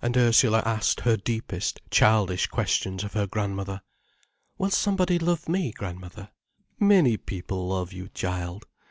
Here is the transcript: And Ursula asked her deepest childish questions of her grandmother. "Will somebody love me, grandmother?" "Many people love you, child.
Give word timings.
And 0.00 0.16
Ursula 0.16 0.62
asked 0.64 1.00
her 1.00 1.18
deepest 1.18 1.82
childish 1.90 2.46
questions 2.46 3.04
of 3.04 3.12
her 3.12 3.26
grandmother. 3.26 3.82
"Will 4.56 4.70
somebody 4.70 5.18
love 5.18 5.46
me, 5.46 5.72
grandmother?" 5.72 6.30
"Many 6.80 7.18
people 7.18 7.68
love 7.68 7.92
you, 7.92 8.08
child. 8.08 8.64